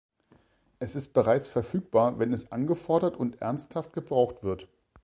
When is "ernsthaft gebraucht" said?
3.39-4.41